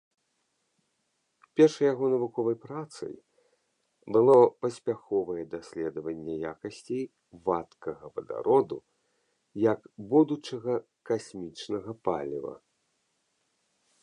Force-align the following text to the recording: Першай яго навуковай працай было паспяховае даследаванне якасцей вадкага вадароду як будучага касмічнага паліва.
Першай 1.59 1.85
яго 1.93 2.05
навуковай 2.13 2.55
працай 2.63 3.11
было 4.15 4.37
паспяховае 4.63 5.43
даследаванне 5.53 6.35
якасцей 6.53 7.03
вадкага 7.49 8.11
вадароду 8.15 8.79
як 9.67 9.79
будучага 10.15 10.79
касмічнага 11.11 11.91
паліва. 12.09 12.55